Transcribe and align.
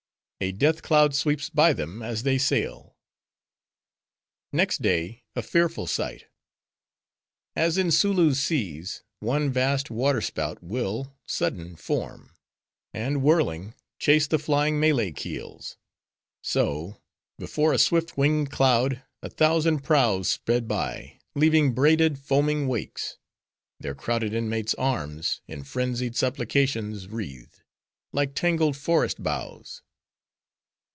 A 0.43 0.51
Death 0.51 0.81
Cloud 0.81 1.13
Sweeps 1.13 1.51
By 1.51 1.71
Them, 1.71 2.01
As 2.01 2.23
They 2.23 2.39
Sail 2.39 2.97
Next 4.51 4.81
day, 4.81 5.23
a 5.35 5.43
fearful 5.43 5.85
sight! 5.85 6.25
As 7.55 7.77
in 7.77 7.91
Sooloo's 7.91 8.41
seas, 8.41 9.03
one 9.19 9.51
vast 9.51 9.91
water 9.91 10.19
spout 10.19 10.63
will, 10.63 11.15
sudden, 11.27 11.75
form: 11.75 12.33
and 12.91 13.21
whirling, 13.21 13.75
chase 13.99 14.25
the 14.25 14.39
flying 14.39 14.79
Malay 14.79 15.11
keels; 15.11 15.77
so, 16.41 16.97
before 17.37 17.71
a 17.71 17.77
swift 17.77 18.17
winged 18.17 18.49
cloud, 18.49 19.03
a 19.21 19.29
thousand 19.29 19.81
prows 19.83 20.27
sped 20.27 20.67
by, 20.67 21.19
leaving 21.35 21.71
braided, 21.75 22.17
foaming 22.17 22.67
wakes; 22.67 23.19
their 23.79 23.93
crowded 23.93 24.33
inmates' 24.33 24.73
arms, 24.73 25.39
in 25.45 25.63
frenzied 25.63 26.15
supplications 26.15 27.07
wreathed; 27.09 27.61
like 28.11 28.33
tangled 28.33 28.75
forest 28.75 29.21
boughs. 29.21 29.83